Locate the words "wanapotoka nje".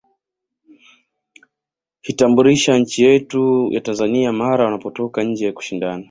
4.65-5.51